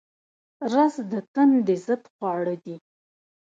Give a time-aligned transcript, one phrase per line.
[0.73, 2.75] رس د تندې ضد خواړه دي